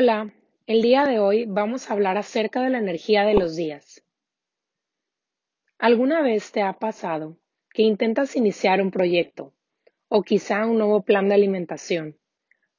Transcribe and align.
Hola, 0.00 0.32
el 0.68 0.80
día 0.80 1.06
de 1.06 1.18
hoy 1.18 1.44
vamos 1.44 1.90
a 1.90 1.92
hablar 1.92 2.18
acerca 2.18 2.62
de 2.62 2.70
la 2.70 2.78
energía 2.78 3.24
de 3.24 3.34
los 3.34 3.56
días. 3.56 4.04
¿Alguna 5.76 6.22
vez 6.22 6.52
te 6.52 6.62
ha 6.62 6.74
pasado 6.74 7.36
que 7.74 7.82
intentas 7.82 8.36
iniciar 8.36 8.80
un 8.80 8.92
proyecto 8.92 9.54
o 10.06 10.22
quizá 10.22 10.66
un 10.66 10.78
nuevo 10.78 11.02
plan 11.02 11.28
de 11.28 11.34
alimentación, 11.34 12.16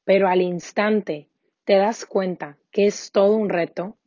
pero 0.05 0.29
al 0.29 0.41
instante 0.41 1.27
te 1.65 1.75
das 1.75 2.05
cuenta 2.05 2.57
que 2.71 2.87
es 2.87 3.11
todo 3.11 3.35
un 3.35 3.49
reto? 3.49 3.97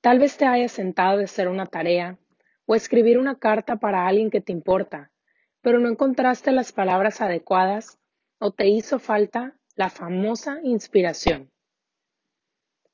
Tal 0.00 0.18
vez 0.18 0.36
te 0.36 0.44
hayas 0.44 0.72
sentado 0.72 1.18
de 1.18 1.24
hacer 1.26 1.46
una 1.46 1.66
tarea 1.66 2.18
o 2.66 2.74
escribir 2.74 3.18
una 3.18 3.38
carta 3.38 3.76
para 3.76 4.08
alguien 4.08 4.28
que 4.28 4.40
te 4.40 4.50
importa, 4.50 5.12
pero 5.60 5.78
no 5.78 5.88
encontraste 5.88 6.50
las 6.50 6.72
palabras 6.72 7.20
adecuadas 7.20 8.00
o 8.40 8.50
te 8.50 8.66
hizo 8.66 8.98
falta 8.98 9.54
la 9.74 9.90
famosa 9.90 10.60
inspiración. 10.62 11.50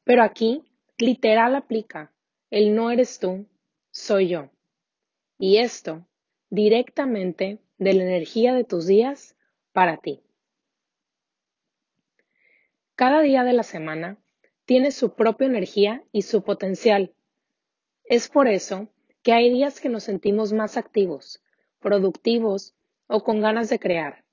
Pero 0.05 0.23
aquí, 0.23 0.65
literal 0.98 1.55
aplica, 1.55 2.12
el 2.51 2.75
no 2.75 2.91
eres 2.91 3.19
tú, 3.19 3.47
soy 3.91 4.29
yo. 4.29 4.51
Y 5.38 5.59
esto 5.59 6.07
directamente 6.48 7.59
de 7.79 7.95
la 7.95 8.02
energía 8.02 8.55
de 8.55 8.65
tus 8.65 8.87
días 8.87 9.37
para 9.73 9.98
ti. 9.98 10.21
Cada 12.95 13.23
día 13.23 13.45
de 13.45 13.52
la 13.52 13.62
semana 13.62 14.19
tiene 14.66 14.91
su 14.91 15.15
propia 15.15 15.47
energía 15.47 16.05
y 16.12 16.23
su 16.23 16.43
potencial. 16.43 17.15
Es 18.05 18.29
por 18.29 18.49
eso 18.49 18.88
que 19.23 19.33
hay 19.33 19.51
días 19.51 19.80
que 19.80 19.88
nos 19.88 20.05
sentimos 20.05 20.52
más 20.52 20.77
activos, 20.77 21.43
productivos 21.79 22.74
o 23.07 23.23
con 23.23 23.41
ganas 23.41 23.71
de 23.71 23.79
crear. 23.79 24.24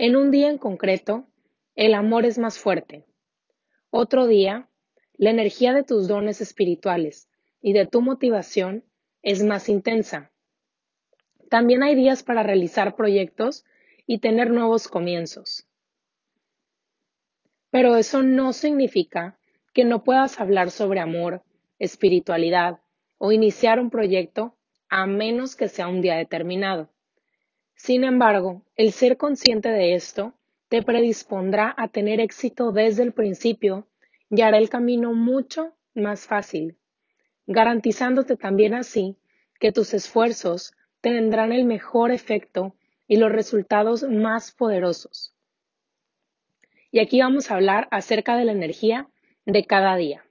En 0.00 0.14
un 0.14 0.30
día 0.30 0.48
en 0.48 0.58
concreto, 0.58 1.26
el 1.74 1.92
amor 1.92 2.24
es 2.24 2.38
más 2.38 2.56
fuerte. 2.56 3.04
Otro 3.90 4.28
día, 4.28 4.68
la 5.14 5.30
energía 5.30 5.74
de 5.74 5.82
tus 5.82 6.06
dones 6.06 6.40
espirituales 6.40 7.28
y 7.60 7.72
de 7.72 7.84
tu 7.84 8.00
motivación 8.00 8.84
es 9.22 9.42
más 9.42 9.68
intensa. 9.68 10.30
También 11.50 11.82
hay 11.82 11.96
días 11.96 12.22
para 12.22 12.44
realizar 12.44 12.94
proyectos 12.94 13.64
y 14.06 14.18
tener 14.18 14.52
nuevos 14.52 14.86
comienzos. 14.86 15.66
Pero 17.70 17.96
eso 17.96 18.22
no 18.22 18.52
significa 18.52 19.36
que 19.74 19.84
no 19.84 20.04
puedas 20.04 20.38
hablar 20.38 20.70
sobre 20.70 21.00
amor, 21.00 21.42
espiritualidad 21.80 22.78
o 23.18 23.32
iniciar 23.32 23.80
un 23.80 23.90
proyecto 23.90 24.56
a 24.88 25.06
menos 25.06 25.56
que 25.56 25.68
sea 25.68 25.88
un 25.88 26.02
día 26.02 26.14
determinado. 26.14 26.88
Sin 27.78 28.02
embargo, 28.02 28.62
el 28.74 28.92
ser 28.92 29.16
consciente 29.16 29.68
de 29.68 29.94
esto 29.94 30.34
te 30.68 30.82
predispondrá 30.82 31.74
a 31.78 31.86
tener 31.86 32.18
éxito 32.20 32.72
desde 32.72 33.04
el 33.04 33.12
principio 33.12 33.86
y 34.28 34.42
hará 34.42 34.58
el 34.58 34.68
camino 34.68 35.14
mucho 35.14 35.74
más 35.94 36.26
fácil, 36.26 36.76
garantizándote 37.46 38.36
también 38.36 38.74
así 38.74 39.16
que 39.60 39.70
tus 39.70 39.94
esfuerzos 39.94 40.72
tendrán 41.00 41.52
el 41.52 41.64
mejor 41.64 42.10
efecto 42.10 42.74
y 43.06 43.16
los 43.16 43.30
resultados 43.30 44.02
más 44.02 44.50
poderosos. 44.50 45.32
Y 46.90 46.98
aquí 46.98 47.20
vamos 47.20 47.50
a 47.50 47.54
hablar 47.54 47.86
acerca 47.92 48.36
de 48.36 48.44
la 48.44 48.52
energía 48.52 49.08
de 49.46 49.64
cada 49.64 49.94
día, 49.96 50.24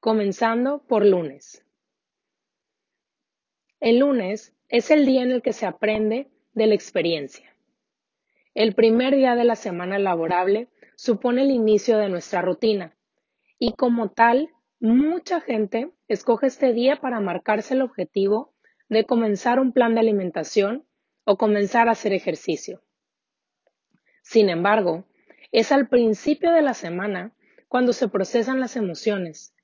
comenzando 0.00 0.82
por 0.86 1.04
lunes. 1.04 1.64
El 3.80 4.00
lunes 4.00 4.52
es 4.68 4.90
el 4.90 5.06
día 5.06 5.22
en 5.22 5.30
el 5.30 5.40
que 5.40 5.54
se 5.54 5.64
aprende 5.64 6.28
de 6.58 6.66
la 6.66 6.74
experiencia. 6.74 7.54
El 8.52 8.74
primer 8.74 9.14
día 9.14 9.36
de 9.36 9.44
la 9.44 9.54
semana 9.54 9.98
laborable 10.00 10.68
supone 10.96 11.42
el 11.42 11.52
inicio 11.52 11.96
de 11.98 12.08
nuestra 12.08 12.42
rutina 12.42 12.96
y 13.60 13.74
como 13.74 14.10
tal, 14.10 14.50
mucha 14.80 15.40
gente 15.40 15.92
escoge 16.08 16.48
este 16.48 16.72
día 16.72 16.96
para 16.96 17.20
marcarse 17.20 17.74
el 17.74 17.82
objetivo 17.82 18.52
de 18.88 19.04
comenzar 19.04 19.60
un 19.60 19.72
plan 19.72 19.94
de 19.94 20.00
alimentación 20.00 20.84
o 21.24 21.36
comenzar 21.36 21.88
a 21.88 21.92
hacer 21.92 22.12
ejercicio. 22.12 22.82
Sin 24.22 24.48
embargo, 24.48 25.04
es 25.52 25.70
al 25.70 25.88
principio 25.88 26.50
de 26.50 26.62
la 26.62 26.74
semana 26.74 27.36
cuando 27.68 27.92
se 27.92 28.08
procesan 28.08 28.58
las 28.58 28.74
emociones, 28.74 29.54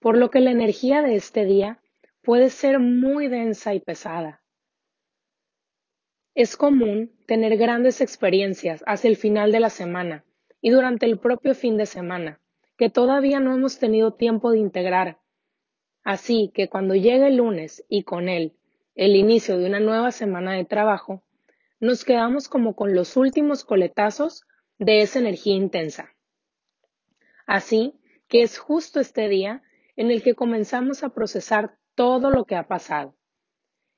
por 0.00 0.16
lo 0.16 0.30
que 0.30 0.40
la 0.40 0.50
energía 0.50 1.02
de 1.02 1.14
este 1.14 1.44
día 1.44 1.80
puede 2.22 2.50
ser 2.50 2.80
muy 2.80 3.28
densa 3.28 3.72
y 3.72 3.80
pesada. 3.80 4.42
Es 6.34 6.56
común 6.56 7.10
tener 7.26 7.56
grandes 7.56 8.00
experiencias 8.00 8.84
hacia 8.86 9.10
el 9.10 9.16
final 9.16 9.50
de 9.50 9.58
la 9.60 9.70
semana 9.70 10.24
y 10.60 10.70
durante 10.70 11.06
el 11.06 11.18
propio 11.18 11.54
fin 11.54 11.76
de 11.76 11.86
semana, 11.86 12.40
que 12.78 12.88
todavía 12.88 13.40
no 13.40 13.52
hemos 13.52 13.78
tenido 13.78 14.14
tiempo 14.14 14.52
de 14.52 14.58
integrar. 14.58 15.18
Así 16.04 16.52
que 16.54 16.68
cuando 16.68 16.94
llegue 16.94 17.26
el 17.26 17.36
lunes 17.36 17.84
y 17.88 18.04
con 18.04 18.28
él 18.28 18.54
el 18.94 19.16
inicio 19.16 19.58
de 19.58 19.66
una 19.66 19.80
nueva 19.80 20.12
semana 20.12 20.54
de 20.54 20.64
trabajo, 20.64 21.24
nos 21.80 22.04
quedamos 22.04 22.48
como 22.48 22.76
con 22.76 22.94
los 22.94 23.16
últimos 23.16 23.64
coletazos 23.64 24.44
de 24.78 25.02
esa 25.02 25.18
energía 25.18 25.56
intensa. 25.56 26.14
Así 27.44 27.94
que 28.28 28.42
es 28.42 28.58
justo 28.58 29.00
este 29.00 29.28
día 29.28 29.62
en 29.96 30.12
el 30.12 30.22
que 30.22 30.34
comenzamos 30.34 31.02
a 31.02 31.08
procesar 31.08 31.76
todo 31.96 32.30
lo 32.30 32.44
que 32.44 32.54
ha 32.54 32.68
pasado. 32.68 33.16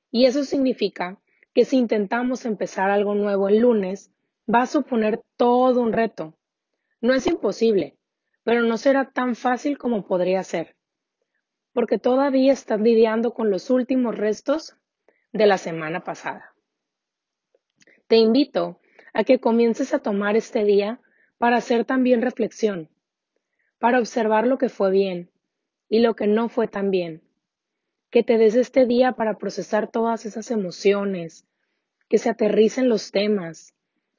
Y 0.09 0.25
eso 0.25 0.43
significa 0.43 1.19
que 1.53 1.65
si 1.65 1.77
intentamos 1.77 2.45
empezar 2.45 2.89
algo 2.89 3.15
nuevo 3.15 3.47
el 3.47 3.59
lunes, 3.59 4.11
va 4.53 4.63
a 4.63 4.67
suponer 4.67 5.21
todo 5.37 5.81
un 5.81 5.93
reto. 5.93 6.35
No 6.99 7.13
es 7.13 7.27
imposible, 7.27 7.97
pero 8.43 8.61
no 8.61 8.77
será 8.77 9.11
tan 9.11 9.35
fácil 9.35 9.77
como 9.77 10.05
podría 10.07 10.43
ser, 10.43 10.75
porque 11.73 11.97
todavía 11.97 12.53
estás 12.53 12.81
lidiando 12.81 13.33
con 13.33 13.49
los 13.49 13.69
últimos 13.69 14.17
restos 14.17 14.75
de 15.31 15.47
la 15.47 15.57
semana 15.57 16.03
pasada. 16.03 16.53
Te 18.07 18.17
invito 18.17 18.79
a 19.13 19.23
que 19.23 19.39
comiences 19.39 19.93
a 19.93 19.99
tomar 19.99 20.35
este 20.35 20.63
día 20.63 21.01
para 21.37 21.57
hacer 21.57 21.85
también 21.85 22.21
reflexión, 22.21 22.89
para 23.79 23.99
observar 23.99 24.47
lo 24.47 24.57
que 24.57 24.69
fue 24.69 24.91
bien 24.91 25.31
y 25.89 25.99
lo 25.99 26.15
que 26.15 26.27
no 26.27 26.49
fue 26.49 26.67
tan 26.67 26.89
bien 26.89 27.22
que 28.13 28.21
te 28.21 28.37
des 28.37 28.53
este 28.53 28.85
día 28.85 29.13
para 29.13 29.39
procesar 29.39 29.89
todas 29.89 30.27
esas 30.27 30.51
emociones, 30.51 31.47
que 32.07 32.19
se 32.19 32.29
aterricen 32.29 32.87
los 32.87 33.11
temas, 33.11 33.73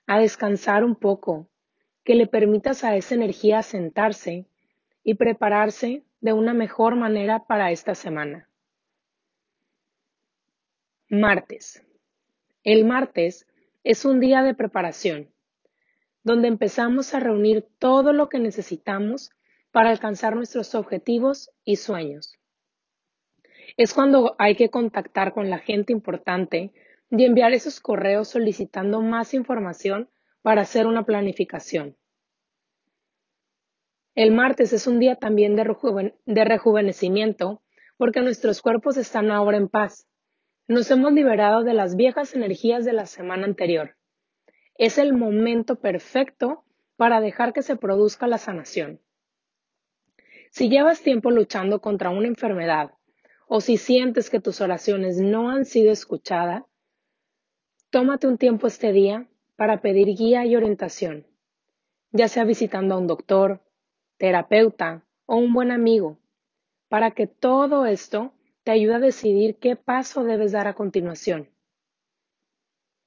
a 0.08 0.18
descansar 0.18 0.82
un 0.82 0.96
poco, 0.96 1.48
que 2.02 2.16
le 2.16 2.26
permitas 2.26 2.82
a 2.82 2.96
esa 2.96 3.14
energía 3.14 3.62
sentarse 3.62 4.48
y 5.04 5.14
prepararse 5.14 6.02
de 6.20 6.32
una 6.32 6.54
mejor 6.54 6.96
manera 6.96 7.44
para 7.46 7.70
esta 7.70 7.94
semana. 7.94 8.48
Martes. 11.08 11.80
El 12.64 12.84
martes 12.86 13.46
es 13.84 14.04
un 14.04 14.18
día 14.18 14.42
de 14.42 14.54
preparación, 14.54 15.30
donde 16.24 16.48
empezamos 16.48 17.14
a 17.14 17.20
reunir 17.20 17.68
todo 17.78 18.12
lo 18.12 18.28
que 18.28 18.40
necesitamos 18.40 19.30
para 19.70 19.90
alcanzar 19.90 20.34
nuestros 20.34 20.74
objetivos 20.74 21.52
y 21.62 21.76
sueños 21.76 22.40
es 23.76 23.92
cuando 23.92 24.36
hay 24.38 24.54
que 24.54 24.70
contactar 24.70 25.32
con 25.32 25.50
la 25.50 25.58
gente 25.58 25.92
importante 25.92 26.72
y 27.10 27.24
enviar 27.24 27.52
esos 27.52 27.80
correos 27.80 28.28
solicitando 28.28 29.00
más 29.00 29.34
información 29.34 30.10
para 30.42 30.62
hacer 30.62 30.86
una 30.86 31.04
planificación. 31.04 31.96
El 34.14 34.30
martes 34.30 34.72
es 34.72 34.86
un 34.86 35.00
día 35.00 35.16
también 35.16 35.56
de, 35.56 36.44
rejuvenecimiento 36.44 37.62
porque 37.96 38.20
nuestros 38.20 38.62
cuerpos 38.62 38.96
están 38.96 39.32
ahora 39.32 39.56
en 39.56 39.68
paz. 39.68 40.06
Nos 40.68 40.90
hemos 40.90 41.12
liberado 41.12 41.64
de 41.64 41.74
las 41.74 41.96
viejas 41.96 42.34
energías 42.34 42.84
de 42.84 42.92
la 42.92 43.06
semana 43.06 43.44
anterior. 43.44 43.96
Es 44.76 44.98
el 44.98 45.14
momento 45.14 45.80
perfecto 45.80 46.64
para 46.96 47.20
dejar 47.20 47.52
que 47.52 47.62
se 47.62 47.76
produzca 47.76 48.28
la 48.28 48.38
sanación. 48.38 49.00
Si 50.50 50.68
llevas 50.68 51.02
tiempo 51.02 51.32
luchando 51.32 51.80
contra 51.80 52.10
una 52.10 52.28
enfermedad 52.28 52.92
o 53.46 53.60
si 53.60 53.76
sientes 53.76 54.30
que 54.30 54.40
tus 54.40 54.60
oraciones 54.60 55.18
no 55.18 55.50
han 55.50 55.64
sido 55.64 55.92
escuchadas, 55.92 56.64
tómate 57.90 58.26
un 58.26 58.38
tiempo 58.38 58.66
este 58.66 58.92
día 58.92 59.28
para 59.56 59.80
pedir 59.80 60.16
guía 60.16 60.44
y 60.46 60.56
orientación, 60.56 61.26
ya 62.10 62.28
sea 62.28 62.44
visitando 62.44 62.94
a 62.94 62.98
un 62.98 63.06
doctor, 63.06 63.62
terapeuta 64.16 65.04
o 65.26 65.36
un 65.36 65.52
buen 65.52 65.70
amigo, 65.70 66.18
para 66.88 67.12
que 67.12 67.26
todo 67.26 67.86
esto 67.86 68.32
te 68.62 68.72
ayude 68.72 68.94
a 68.94 69.00
decidir 69.00 69.58
qué 69.58 69.76
paso 69.76 70.24
debes 70.24 70.52
dar 70.52 70.66
a 70.66 70.74
continuación. 70.74 71.50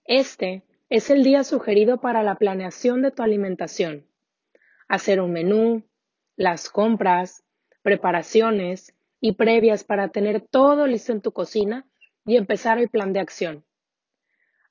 Este 0.05 0.63
es 0.89 1.09
el 1.09 1.23
día 1.23 1.43
sugerido 1.43 1.99
para 1.99 2.23
la 2.23 2.35
planeación 2.35 3.01
de 3.01 3.11
tu 3.11 3.23
alimentación. 3.23 4.07
Hacer 4.87 5.19
un 5.19 5.33
menú, 5.33 5.83
las 6.37 6.69
compras, 6.69 7.43
preparaciones 7.81 8.96
y 9.19 9.33
previas 9.33 9.83
para 9.83 10.09
tener 10.09 10.41
todo 10.41 10.87
listo 10.87 11.11
en 11.11 11.21
tu 11.21 11.31
cocina 11.31 11.85
y 12.25 12.37
empezar 12.37 12.77
el 12.77 12.89
plan 12.89 13.13
de 13.13 13.19
acción. 13.19 13.65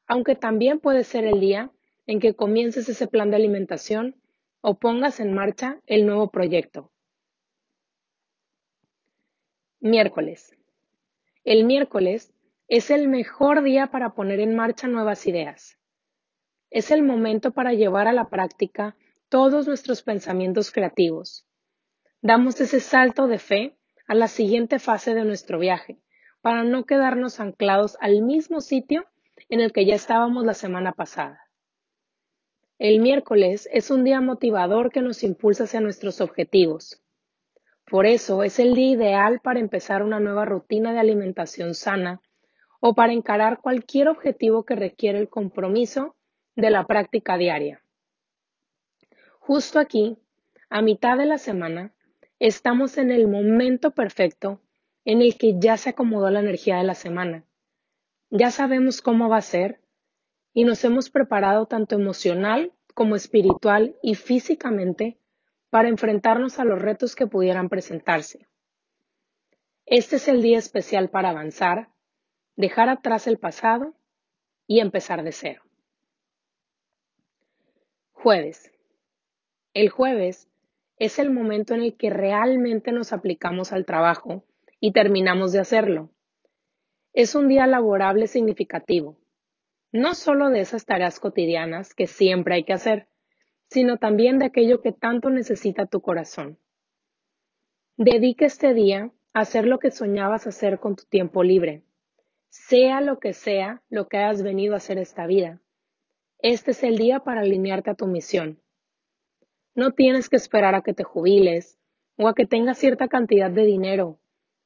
Aunque 0.07 0.37
también 0.37 0.79
puede 0.79 1.05
ser 1.05 1.25
el 1.25 1.41
día 1.41 1.73
en 2.07 2.21
que 2.21 2.35
comiences 2.35 2.89
ese 2.89 3.09
plan 3.09 3.31
de 3.31 3.37
alimentación 3.37 4.17
o 4.61 4.79
pongas 4.79 5.21
en 5.21 5.35
marcha 5.35 5.81
el 5.87 6.07
nuevo 6.07 6.31
proyecto. 6.31 6.93
Miércoles. 9.81 10.57
El 11.45 11.65
miércoles 11.65 12.33
es 12.69 12.91
el 12.91 13.09
mejor 13.09 13.63
día 13.63 13.89
para 13.89 14.15
poner 14.15 14.41
en 14.41 14.57
marcha 14.57 14.89
nuevas 14.89 15.27
ideas. 15.27 15.79
Es 16.71 16.91
el 16.91 17.03
momento 17.03 17.53
para 17.53 17.73
llevar 17.73 18.09
a 18.09 18.13
la 18.13 18.29
práctica 18.29 18.97
todos 19.29 19.67
nuestros 19.67 20.03
pensamientos 20.03 20.71
creativos. 20.71 21.47
Damos 22.21 22.61
ese 22.61 22.81
salto 22.81 23.29
de 23.29 23.39
fe 23.39 23.75
a 24.06 24.14
la 24.14 24.29
siguiente 24.29 24.79
fase 24.79 25.14
de 25.14 25.25
nuestro 25.25 25.58
viaje, 25.58 25.99
para 26.41 26.64
no 26.64 26.85
quedarnos 26.85 27.41
anclados 27.41 27.97
al 28.00 28.23
mismo 28.23 28.61
sitio 28.61 29.06
en 29.49 29.61
el 29.61 29.73
que 29.73 29.85
ya 29.85 29.94
estábamos 29.94 30.44
la 30.44 30.55
semana 30.55 30.93
pasada. 30.93 31.41
El 32.79 33.00
miércoles 33.00 33.69
es 33.73 33.91
un 33.91 34.05
día 34.05 34.20
motivador 34.20 34.93
que 34.93 35.00
nos 35.00 35.23
impulsa 35.23 35.64
hacia 35.64 35.81
nuestros 35.81 36.20
objetivos. 36.20 37.03
Por 37.91 38.05
eso 38.05 38.43
es 38.43 38.58
el 38.58 38.75
día 38.75 38.91
ideal 38.91 39.41
para 39.41 39.61
empezar 39.61 40.03
una 40.03 40.20
nueva 40.20 40.44
rutina 40.44 40.93
de 40.93 40.99
alimentación 40.99 41.75
sana 41.75 42.20
o 42.81 42.94
para 42.94 43.12
encarar 43.12 43.61
cualquier 43.61 44.09
objetivo 44.09 44.64
que 44.64 44.75
requiere 44.75 45.19
el 45.19 45.29
compromiso 45.29 46.17
de 46.55 46.70
la 46.70 46.87
práctica 46.87 47.38
diaria. 47.38 47.82
Justo 49.38 49.79
aquí, 49.79 50.19
a 50.69 50.82
mitad 50.82 51.17
de 51.17 51.26
la 51.26 51.38
semana, 51.38 51.94
estamos 52.38 52.99
en 52.99 53.11
el 53.11 53.29
momento 53.29 53.93
perfecto 53.93 54.61
en 55.05 55.23
el 55.23 55.38
que 55.38 55.55
ya 55.59 55.77
se 55.77 55.91
acomodó 55.91 56.31
la 56.31 56.41
energía 56.41 56.77
de 56.79 56.85
la 56.85 56.94
semana. 56.94 57.44
Ya 58.31 58.50
sabemos 58.50 59.00
cómo 59.00 59.29
va 59.29 59.38
a 59.38 59.43
ser 59.43 59.81
y 60.53 60.65
nos 60.65 60.85
hemos 60.85 61.11
preparado 61.11 61.67
tanto 61.67 61.94
emocional 61.94 62.73
como 62.94 63.15
espiritual 63.15 63.97
y 64.03 64.15
físicamente 64.15 65.19
para 65.71 65.88
enfrentarnos 65.88 66.59
a 66.59 66.65
los 66.65 66.81
retos 66.81 67.15
que 67.15 67.27
pudieran 67.27 67.69
presentarse. 67.69 68.49
Este 69.85 70.17
es 70.17 70.27
el 70.29 70.43
día 70.43 70.59
especial 70.59 71.11
para 71.11 71.31
avanzar, 71.31 71.91
dejar 72.56 72.88
atrás 72.88 73.27
el 73.27 73.38
pasado 73.38 73.94
y 74.67 74.81
empezar 74.81 75.23
de 75.23 75.33
cero. 75.33 75.62
Jueves. 78.12 78.73
El 79.75 79.91
jueves 79.91 80.49
es 80.99 81.19
el 81.19 81.31
momento 81.31 81.75
en 81.75 81.83
el 81.83 81.97
que 81.97 82.11
realmente 82.11 82.93
nos 82.93 83.13
aplicamos 83.13 83.73
al 83.73 83.85
trabajo 83.85 84.45
y 84.81 84.93
terminamos 84.93 85.53
de 85.53 85.61
hacerlo. 85.61 86.11
Es 87.13 87.35
un 87.35 87.49
día 87.49 87.67
laborable 87.67 88.27
significativo, 88.27 89.19
no 89.93 90.15
solo 90.15 90.51
de 90.51 90.61
esas 90.61 90.85
tareas 90.85 91.21
cotidianas 91.21 91.95
que 91.95 92.07
siempre 92.07 92.55
hay 92.55 92.65
que 92.65 92.73
hacer, 92.73 93.09
sino 93.69 93.99
también 93.99 94.39
de 94.39 94.47
aquello 94.47 94.81
que 94.81 94.93
tanto 94.93 95.31
necesita 95.31 95.87
tu 95.87 96.01
corazón. 96.01 96.59
Dedica 97.97 98.47
este 98.47 98.75
día 98.75 99.11
a 99.33 99.41
hacer 99.41 99.67
lo 99.67 99.79
que 99.79 99.91
soñabas 99.91 100.47
hacer 100.47 100.79
con 100.79 100.97
tu 100.97 101.05
tiempo 101.05 101.43
libre, 101.43 101.83
sea 102.49 103.01
lo 103.01 103.19
que 103.19 103.33
sea 103.33 103.83
lo 103.89 104.09
que 104.09 104.19
hayas 104.19 104.43
venido 104.43 104.75
a 104.75 104.79
hacer 104.79 104.99
esta 104.99 105.27
vida. 105.27 105.61
Este 106.39 106.73
es 106.73 106.83
el 106.83 106.97
día 106.97 107.21
para 107.21 107.41
alinearte 107.41 107.91
a 107.91 107.95
tu 107.95 108.07
misión. 108.07 108.61
No 109.76 109.93
tienes 109.93 110.31
que 110.31 110.37
esperar 110.37 110.75
a 110.75 110.81
que 110.81 110.94
te 110.94 111.05
jubiles 111.05 111.78
o 112.17 112.28
a 112.28 112.34
que 112.34 112.46
tengas 112.46 112.78
cierta 112.78 113.08
cantidad 113.08 113.50
de 113.50 113.67
dinero, 113.67 114.19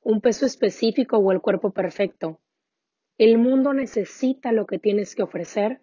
un 0.02 0.20
peso 0.20 0.46
específico 0.46 1.18
o 1.18 1.32
el 1.32 1.40
cuerpo 1.40 1.72
perfecto. 1.72 2.38
El 3.18 3.36
mundo 3.36 3.74
necesita 3.74 4.52
lo 4.52 4.66
que 4.66 4.78
tienes 4.78 5.16
que 5.16 5.24
ofrecer 5.24 5.80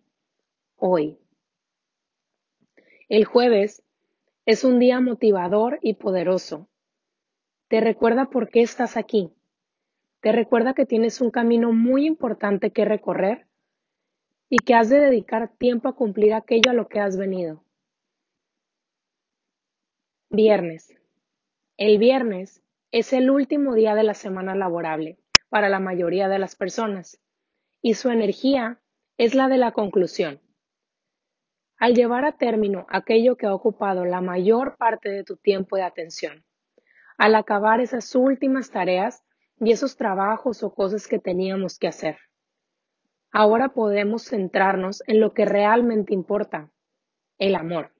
hoy. 0.77 1.19
El 3.09 3.25
jueves 3.25 3.83
es 4.45 4.63
un 4.63 4.79
día 4.79 5.01
motivador 5.01 5.77
y 5.81 5.95
poderoso. 5.95 6.69
Te 7.67 7.81
recuerda 7.81 8.29
por 8.29 8.47
qué 8.47 8.61
estás 8.61 8.95
aquí. 8.95 9.33
Te 10.21 10.31
recuerda 10.31 10.73
que 10.73 10.85
tienes 10.85 11.19
un 11.19 11.31
camino 11.31 11.73
muy 11.73 12.07
importante 12.07 12.71
que 12.71 12.85
recorrer 12.85 13.45
y 14.47 14.59
que 14.59 14.73
has 14.73 14.87
de 14.87 15.01
dedicar 15.01 15.51
tiempo 15.57 15.89
a 15.89 15.97
cumplir 15.97 16.33
aquello 16.33 16.71
a 16.71 16.73
lo 16.73 16.87
que 16.87 17.01
has 17.01 17.17
venido. 17.17 17.66
Viernes. 20.29 20.93
El 21.77 21.99
viernes 21.99 22.61
es 22.91 23.13
el 23.13 23.29
último 23.29 23.75
día 23.75 23.95
de 23.95 24.03
la 24.03 24.13
semana 24.13 24.55
laborable 24.55 25.17
para 25.47 25.69
la 25.69 25.79
mayoría 25.79 26.27
de 26.27 26.37
las 26.37 26.57
personas 26.57 27.21
y 27.81 27.93
su 27.93 28.09
energía 28.09 28.81
es 29.15 29.35
la 29.35 29.47
de 29.47 29.57
la 29.57 29.71
conclusión. 29.71 30.41
Al 31.77 31.95
llevar 31.95 32.25
a 32.25 32.33
término 32.33 32.85
aquello 32.89 33.37
que 33.37 33.45
ha 33.45 33.53
ocupado 33.53 34.03
la 34.03 34.19
mayor 34.19 34.75
parte 34.75 35.07
de 35.07 35.23
tu 35.23 35.37
tiempo 35.37 35.77
de 35.77 35.83
atención, 35.83 36.43
al 37.17 37.33
acabar 37.33 37.79
esas 37.79 38.13
últimas 38.13 38.69
tareas 38.69 39.23
y 39.61 39.71
esos 39.71 39.95
trabajos 39.95 40.61
o 40.61 40.75
cosas 40.75 41.07
que 41.07 41.19
teníamos 41.19 41.79
que 41.79 41.87
hacer. 41.87 42.17
Ahora 43.31 43.69
podemos 43.69 44.25
centrarnos 44.25 45.01
en 45.07 45.21
lo 45.21 45.33
que 45.33 45.45
realmente 45.45 46.13
importa, 46.13 46.69
el 47.37 47.55
amor. 47.55 47.93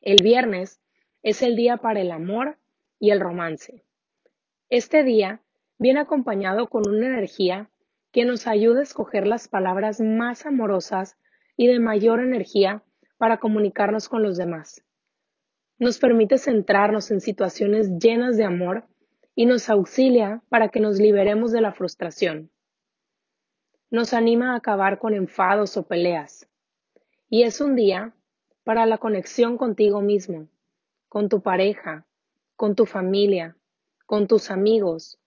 El 0.00 0.16
viernes 0.22 0.80
es 1.24 1.40
el 1.42 1.56
día 1.56 1.78
para 1.78 2.02
el 2.02 2.12
amor 2.12 2.58
y 3.00 3.10
el 3.10 3.18
romance. 3.18 3.82
Este 4.68 5.02
día 5.02 5.40
viene 5.78 6.00
acompañado 6.00 6.68
con 6.68 6.86
una 6.86 7.06
energía 7.06 7.70
que 8.12 8.26
nos 8.26 8.46
ayuda 8.46 8.80
a 8.80 8.82
escoger 8.82 9.26
las 9.26 9.48
palabras 9.48 10.00
más 10.00 10.44
amorosas 10.44 11.16
y 11.56 11.66
de 11.66 11.80
mayor 11.80 12.20
energía 12.20 12.82
para 13.16 13.38
comunicarnos 13.38 14.10
con 14.10 14.22
los 14.22 14.36
demás. 14.36 14.84
Nos 15.78 15.98
permite 15.98 16.36
centrarnos 16.36 17.10
en 17.10 17.20
situaciones 17.20 17.98
llenas 17.98 18.36
de 18.36 18.44
amor 18.44 18.84
y 19.34 19.46
nos 19.46 19.70
auxilia 19.70 20.42
para 20.50 20.68
que 20.68 20.78
nos 20.78 21.00
liberemos 21.00 21.52
de 21.52 21.62
la 21.62 21.72
frustración. 21.72 22.50
Nos 23.90 24.12
anima 24.12 24.52
a 24.52 24.56
acabar 24.56 24.98
con 24.98 25.14
enfados 25.14 25.78
o 25.78 25.84
peleas. 25.84 26.46
Y 27.30 27.44
es 27.44 27.62
un 27.62 27.76
día 27.76 28.14
para 28.62 28.84
la 28.84 28.98
conexión 28.98 29.56
contigo 29.56 30.02
mismo, 30.02 30.48
con 31.14 31.28
tu 31.28 31.42
pareja, 31.42 32.04
con 32.56 32.74
tu 32.74 32.86
familia, 32.86 33.56
con 34.04 34.26
tus 34.26 34.50
amigos, 34.50 35.20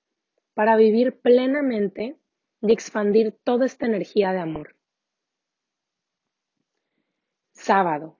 para 0.54 0.75
vivir 0.75 1.22
plenamente 1.22 2.18
y 2.62 2.74
expandir 2.74 3.31
toda 3.45 3.66
esta 3.66 3.86
energía 3.86 4.34
de 4.34 4.39
amor. 4.39 4.75
Sábado. 7.54 8.18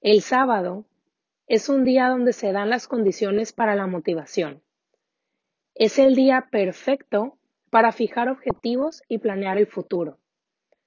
El 0.00 0.22
sábado 0.22 0.86
es 1.46 1.68
un 1.68 1.84
día 1.84 2.08
donde 2.08 2.32
se 2.32 2.52
dan 2.52 2.70
las 2.70 2.88
condiciones 2.88 3.52
para 3.52 3.74
la 3.74 3.86
motivación. 3.86 4.62
Es 5.74 5.98
el 5.98 6.14
día 6.14 6.48
perfecto 6.50 7.36
para 7.68 7.92
fijar 7.92 8.30
objetivos 8.30 9.02
y 9.08 9.18
planear 9.18 9.58
el 9.58 9.66
futuro. 9.66 10.20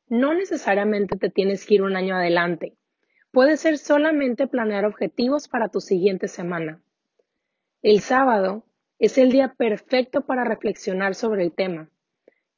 No 0.08 0.34
necesariamente 0.34 1.15
te 1.15 1.30
tienes 1.30 1.63
que 1.63 1.75
ir 1.75 1.84
un 1.84 1.96
año 1.96 2.15
adelante. 2.15 2.75
Puede 3.36 3.58
ser 3.58 3.77
solamente 3.77 4.48
planear 4.48 4.86
objetivos 4.86 5.50
para 5.50 5.68
tu 5.68 5.82
siguiente 5.82 6.30
semana. 6.30 6.82
El 7.82 8.00
sábado 8.00 8.63
es 8.98 9.18
el 9.18 9.30
día 9.30 9.56
perfecto 9.58 10.22
para 10.22 10.46
reflexionar 10.46 11.15
sobre 11.15 11.44
el 11.44 11.51
tema, 11.51 11.89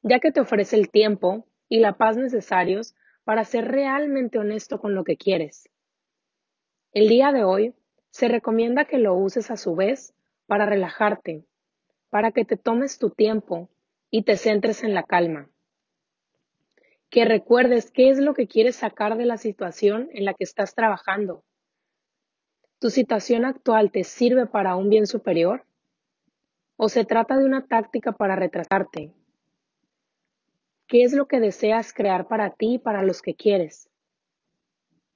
ya 0.02 0.20
que 0.20 0.30
te 0.30 0.38
ofrece 0.38 0.76
el 0.76 0.88
tiempo 0.88 1.48
y 1.68 1.80
la 1.80 1.98
paz 1.98 2.16
necesarios 2.16 2.94
para 3.24 3.44
ser 3.44 3.66
realmente 3.66 4.38
honesto 4.38 4.78
con 4.78 4.94
lo 4.94 5.02
que 5.02 5.16
quieres. 5.16 5.68
El 6.92 7.08
día 7.08 7.32
de 7.32 7.42
hoy 7.42 7.74
se 8.10 8.28
recomienda 8.28 8.84
que 8.84 8.98
lo 8.98 9.14
uses 9.14 9.50
a 9.50 9.56
su 9.56 9.74
vez 9.74 10.14
para 10.46 10.64
relajarte, 10.64 11.44
para 12.08 12.30
que 12.30 12.44
te 12.44 12.56
tomes 12.56 13.00
tu 13.00 13.10
tiempo 13.10 13.68
y 14.12 14.22
te 14.22 14.36
centres 14.36 14.84
en 14.84 14.94
la 14.94 15.02
calma 15.02 15.50
que 17.10 17.24
recuerdes 17.24 17.90
qué 17.90 18.10
es 18.10 18.18
lo 18.18 18.34
que 18.34 18.46
quieres 18.46 18.76
sacar 18.76 19.16
de 19.16 19.24
la 19.24 19.38
situación 19.38 20.08
en 20.12 20.24
la 20.24 20.34
que 20.34 20.44
estás 20.44 20.74
trabajando. 20.74 21.44
¿Tu 22.78 22.90
situación 22.90 23.44
actual 23.44 23.90
te 23.90 24.04
sirve 24.04 24.46
para 24.46 24.76
un 24.76 24.90
bien 24.90 25.06
superior? 25.06 25.64
¿O 26.76 26.88
se 26.88 27.04
trata 27.04 27.36
de 27.36 27.44
una 27.44 27.66
táctica 27.66 28.12
para 28.12 28.36
retrasarte? 28.36 29.12
¿Qué 30.86 31.02
es 31.02 31.12
lo 31.12 31.26
que 31.26 31.40
deseas 31.40 31.92
crear 31.92 32.28
para 32.28 32.50
ti 32.50 32.74
y 32.74 32.78
para 32.78 33.02
los 33.02 33.20
que 33.20 33.34
quieres? 33.34 33.90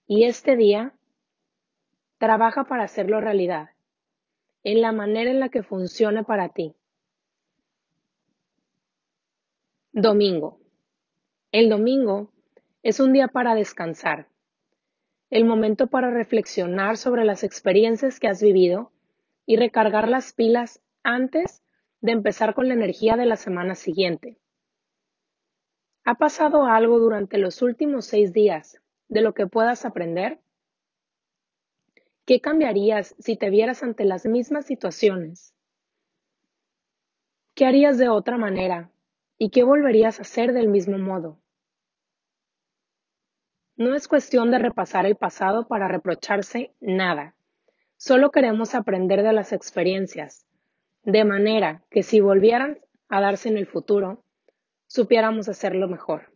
Y 0.06 0.24
este 0.24 0.56
día, 0.56 0.94
trabaja 2.18 2.64
para 2.64 2.84
hacerlo 2.84 3.20
realidad, 3.20 3.70
en 4.64 4.80
la 4.80 4.92
manera 4.92 5.30
en 5.30 5.40
la 5.40 5.48
que 5.48 5.62
funcione 5.62 6.24
para 6.24 6.48
ti. 6.48 6.74
Domingo. 9.92 10.61
El 11.52 11.68
domingo 11.68 12.30
es 12.82 12.98
un 12.98 13.12
día 13.12 13.28
para 13.28 13.54
descansar, 13.54 14.26
el 15.28 15.44
momento 15.44 15.86
para 15.88 16.08
reflexionar 16.08 16.96
sobre 16.96 17.26
las 17.26 17.44
experiencias 17.44 18.18
que 18.18 18.28
has 18.28 18.42
vivido 18.42 18.90
y 19.44 19.56
recargar 19.56 20.08
las 20.08 20.32
pilas 20.32 20.80
antes 21.02 21.62
de 22.00 22.12
empezar 22.12 22.54
con 22.54 22.68
la 22.68 22.74
energía 22.74 23.18
de 23.18 23.26
la 23.26 23.36
semana 23.36 23.74
siguiente. 23.74 24.38
¿Ha 26.04 26.14
pasado 26.14 26.64
algo 26.64 26.98
durante 26.98 27.36
los 27.36 27.60
últimos 27.60 28.06
seis 28.06 28.32
días 28.32 28.80
de 29.08 29.20
lo 29.20 29.34
que 29.34 29.46
puedas 29.46 29.84
aprender? 29.84 30.40
¿Qué 32.24 32.40
cambiarías 32.40 33.14
si 33.18 33.36
te 33.36 33.50
vieras 33.50 33.82
ante 33.82 34.06
las 34.06 34.24
mismas 34.24 34.64
situaciones? 34.64 35.54
¿Qué 37.54 37.66
harías 37.66 37.98
de 37.98 38.08
otra 38.08 38.38
manera? 38.38 38.90
¿Y 39.36 39.50
qué 39.50 39.64
volverías 39.64 40.18
a 40.18 40.22
hacer 40.22 40.54
del 40.54 40.68
mismo 40.68 40.96
modo? 40.96 41.41
No 43.82 43.96
es 43.96 44.06
cuestión 44.06 44.52
de 44.52 44.60
repasar 44.60 45.06
el 45.06 45.16
pasado 45.16 45.66
para 45.66 45.88
reprocharse 45.88 46.72
nada. 46.80 47.34
Solo 47.96 48.30
queremos 48.30 48.76
aprender 48.76 49.24
de 49.24 49.32
las 49.32 49.52
experiencias, 49.52 50.46
de 51.02 51.24
manera 51.24 51.82
que 51.90 52.04
si 52.04 52.20
volvieran 52.20 52.78
a 53.08 53.20
darse 53.20 53.48
en 53.48 53.58
el 53.58 53.66
futuro, 53.66 54.22
supiéramos 54.86 55.48
hacerlo 55.48 55.88
mejor 55.88 56.32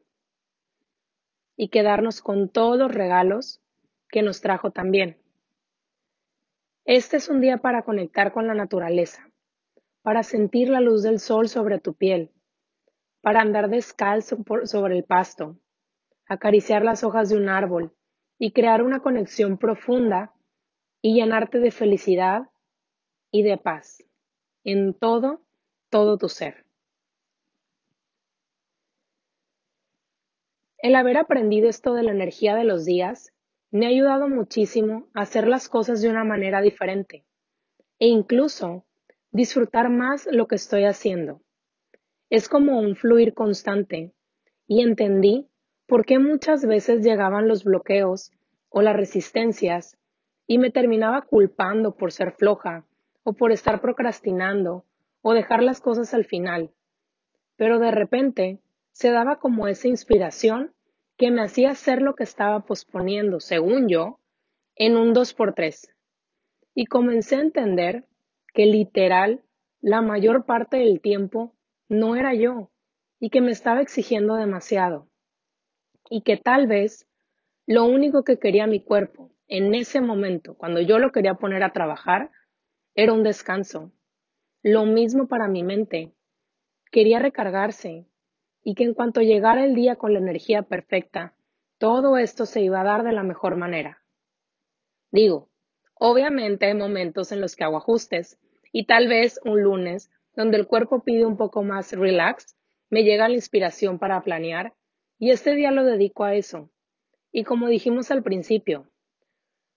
y 1.56 1.68
quedarnos 1.68 2.20
con 2.20 2.48
todos 2.48 2.78
los 2.78 2.92
regalos 2.92 3.62
que 4.08 4.22
nos 4.22 4.40
trajo 4.40 4.72
también. 4.72 5.16
Este 6.84 7.16
es 7.16 7.28
un 7.28 7.40
día 7.40 7.58
para 7.58 7.82
conectar 7.82 8.32
con 8.32 8.48
la 8.48 8.54
naturaleza, 8.54 9.30
para 10.02 10.24
sentir 10.24 10.68
la 10.68 10.80
luz 10.80 11.04
del 11.04 11.20
sol 11.20 11.48
sobre 11.48 11.78
tu 11.78 11.94
piel, 11.94 12.32
para 13.20 13.40
andar 13.40 13.70
descalzo 13.70 14.36
sobre 14.64 14.96
el 14.96 15.04
pasto, 15.04 15.56
acariciar 16.26 16.84
las 16.84 17.04
hojas 17.04 17.28
de 17.28 17.36
un 17.36 17.48
árbol 17.48 17.94
y 18.38 18.52
crear 18.52 18.82
una 18.82 19.00
conexión 19.00 19.58
profunda 19.58 20.34
y 21.00 21.14
llenarte 21.14 21.58
de 21.58 21.70
felicidad 21.70 22.50
y 23.30 23.42
de 23.42 23.56
paz 23.56 24.02
en 24.64 24.94
todo, 24.94 25.42
todo 25.90 26.18
tu 26.18 26.28
ser. 26.28 26.66
El 30.78 30.94
haber 30.94 31.16
aprendido 31.16 31.68
esto 31.68 31.94
de 31.94 32.02
la 32.02 32.10
energía 32.10 32.54
de 32.54 32.64
los 32.64 32.84
días 32.84 33.32
me 33.70 33.86
ha 33.86 33.88
ayudado 33.88 34.28
muchísimo 34.28 35.08
a 35.14 35.22
hacer 35.22 35.48
las 35.48 35.68
cosas 35.68 36.00
de 36.00 36.08
una 36.08 36.24
manera 36.24 36.60
diferente 36.60 37.24
e 37.98 38.08
incluso 38.08 38.84
disfrutar 39.30 39.90
más 39.90 40.28
lo 40.30 40.46
que 40.46 40.56
estoy 40.56 40.84
haciendo. 40.84 41.42
Es 42.30 42.48
como 42.48 42.78
un 42.78 42.96
fluir 42.96 43.34
constante 43.34 44.12
y 44.66 44.82
entendí 44.82 45.48
por 45.86 46.04
qué 46.04 46.18
muchas 46.18 46.66
veces 46.66 47.04
llegaban 47.04 47.48
los 47.48 47.64
bloqueos 47.64 48.32
o 48.68 48.82
las 48.82 48.96
resistencias 48.96 49.96
y 50.46 50.58
me 50.58 50.70
terminaba 50.70 51.22
culpando 51.22 51.96
por 51.96 52.12
ser 52.12 52.32
floja 52.32 52.84
o 53.22 53.32
por 53.32 53.52
estar 53.52 53.80
procrastinando 53.80 54.84
o 55.22 55.32
dejar 55.32 55.62
las 55.62 55.80
cosas 55.80 56.14
al 56.14 56.24
final. 56.24 56.70
Pero 57.56 57.78
de 57.78 57.90
repente 57.90 58.60
se 58.92 59.10
daba 59.10 59.38
como 59.38 59.68
esa 59.68 59.88
inspiración 59.88 60.72
que 61.16 61.30
me 61.30 61.42
hacía 61.42 61.70
hacer 61.70 62.02
lo 62.02 62.14
que 62.14 62.24
estaba 62.24 62.60
posponiendo, 62.60 63.40
según 63.40 63.88
yo, 63.88 64.20
en 64.74 64.96
un 64.96 65.14
2x3. 65.14 65.88
Y 66.74 66.86
comencé 66.86 67.36
a 67.36 67.40
entender 67.40 68.04
que 68.52 68.66
literal 68.66 69.42
la 69.80 70.02
mayor 70.02 70.44
parte 70.44 70.78
del 70.78 71.00
tiempo 71.00 71.54
no 71.88 72.16
era 72.16 72.34
yo 72.34 72.70
y 73.18 73.30
que 73.30 73.40
me 73.40 73.52
estaba 73.52 73.80
exigiendo 73.80 74.34
demasiado. 74.34 75.08
Y 76.08 76.22
que 76.22 76.36
tal 76.36 76.66
vez 76.66 77.06
lo 77.66 77.84
único 77.84 78.22
que 78.24 78.38
quería 78.38 78.66
mi 78.66 78.80
cuerpo 78.80 79.32
en 79.48 79.74
ese 79.74 80.00
momento, 80.00 80.56
cuando 80.56 80.80
yo 80.80 80.98
lo 80.98 81.12
quería 81.12 81.34
poner 81.34 81.62
a 81.62 81.72
trabajar, 81.72 82.30
era 82.94 83.12
un 83.12 83.22
descanso. 83.22 83.92
Lo 84.62 84.84
mismo 84.84 85.28
para 85.28 85.48
mi 85.48 85.62
mente. 85.62 86.12
Quería 86.90 87.18
recargarse, 87.18 88.06
y 88.62 88.74
que 88.74 88.82
en 88.82 88.94
cuanto 88.94 89.20
llegara 89.20 89.64
el 89.64 89.76
día 89.76 89.94
con 89.94 90.12
la 90.12 90.18
energía 90.18 90.62
perfecta, 90.62 91.36
todo 91.78 92.18
esto 92.18 92.46
se 92.46 92.62
iba 92.62 92.80
a 92.80 92.84
dar 92.84 93.04
de 93.04 93.12
la 93.12 93.22
mejor 93.22 93.56
manera. 93.56 94.02
Digo, 95.12 95.50
obviamente 95.94 96.66
hay 96.66 96.74
momentos 96.74 97.30
en 97.30 97.40
los 97.40 97.54
que 97.54 97.62
hago 97.62 97.76
ajustes 97.76 98.40
y 98.72 98.86
tal 98.86 99.06
vez 99.06 99.38
un 99.44 99.62
lunes, 99.62 100.10
donde 100.34 100.56
el 100.56 100.66
cuerpo 100.66 101.04
pide 101.04 101.24
un 101.24 101.36
poco 101.36 101.62
más 101.62 101.92
relax, 101.92 102.56
me 102.90 103.04
llega 103.04 103.28
la 103.28 103.36
inspiración 103.36 104.00
para 104.00 104.20
planear 104.22 104.74
y 105.18 105.30
este 105.30 105.54
día 105.54 105.70
lo 105.70 105.84
dedico 105.84 106.24
a 106.24 106.34
eso. 106.34 106.70
Y 107.32 107.44
como 107.44 107.68
dijimos 107.68 108.10
al 108.10 108.22
principio, 108.22 108.88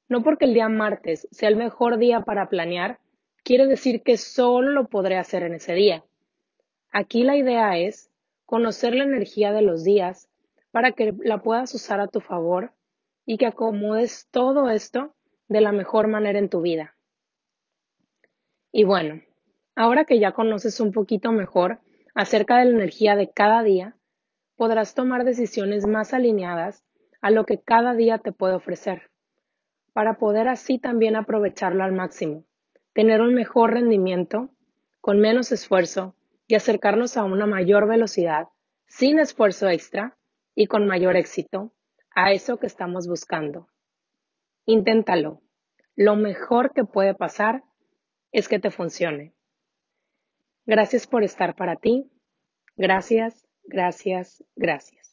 no 0.08 0.24
porque 0.24 0.46
el 0.46 0.54
día 0.54 0.70
martes 0.70 1.28
sea 1.32 1.50
el 1.50 1.56
mejor 1.56 1.98
día 1.98 2.22
para 2.22 2.50
planear, 2.50 3.00
quiere 3.44 3.68
decir 3.68 4.02
que 4.02 4.18
solo 4.18 4.72
lo 4.72 4.88
podré 4.88 5.18
hacer 5.18 5.44
en 5.44 5.54
ese 5.54 5.74
día. 5.74 6.04
Aquí 6.92 7.24
la 7.24 7.38
idea 7.38 7.78
es 7.78 8.12
conocer 8.46 8.96
la 8.96 9.04
energía 9.04 9.52
de 9.52 9.62
los 9.62 9.84
días 9.84 10.30
para 10.72 10.92
que 10.92 11.14
la 11.20 11.42
puedas 11.42 11.74
usar 11.74 12.00
a 12.00 12.08
tu 12.08 12.22
favor 12.22 12.74
y 13.26 13.38
que 13.38 13.46
acomodes 13.46 14.28
todo 14.32 14.70
esto 14.70 15.14
de 15.48 15.62
la 15.62 15.72
mejor 15.72 16.08
manera 16.08 16.40
en 16.40 16.50
tu 16.50 16.62
vida. 16.62 16.96
Y 18.72 18.84
bueno, 18.84 19.22
ahora 19.76 20.06
que 20.06 20.20
ya 20.20 20.32
conoces 20.32 20.80
un 20.80 20.92
poquito 20.92 21.32
mejor 21.32 21.80
acerca 22.16 22.58
de 22.58 22.66
la 22.66 22.72
energía 22.72 23.16
de 23.16 23.30
cada 23.30 23.64
día, 23.64 23.96
podrás 24.60 24.94
tomar 24.94 25.24
decisiones 25.24 25.88
más 25.88 26.14
alineadas 26.14 26.84
a 27.22 27.32
lo 27.32 27.46
que 27.46 27.62
cada 27.62 27.94
día 27.94 28.18
te 28.18 28.34
puede 28.34 28.56
ofrecer, 28.56 29.10
para 29.94 30.18
poder 30.18 30.50
así 30.50 30.80
también 30.80 31.16
aprovecharlo 31.16 31.82
al 31.82 31.94
máximo, 31.94 32.44
tener 32.92 33.22
un 33.22 33.34
mejor 33.34 33.72
rendimiento, 33.72 34.50
con 35.00 35.22
menos 35.22 35.54
esfuerzo 35.54 36.14
y 36.46 36.56
acercarnos 36.56 37.16
a 37.16 37.24
una 37.24 37.46
mayor 37.46 37.88
velocidad, 37.88 38.50
sin 38.86 39.20
esfuerzo 39.20 39.70
extra 39.70 40.18
y 40.56 40.68
con 40.68 40.86
mayor 40.86 41.16
éxito, 41.16 41.72
a 42.14 42.34
eso 42.34 42.58
que 42.58 42.68
estamos 42.68 43.08
buscando. 43.08 43.70
Inténtalo. 44.66 45.42
Lo 45.96 46.18
mejor 46.18 46.74
que 46.74 46.84
puede 46.84 47.16
pasar 47.16 47.64
es 48.34 48.50
que 48.50 48.60
te 48.60 48.72
funcione. 48.72 49.34
Gracias 50.66 51.08
por 51.08 51.24
estar 51.24 51.56
para 51.56 51.78
ti. 51.78 52.12
Gracias, 52.76 53.49
gracias, 53.70 54.44
gracias. 54.56 55.09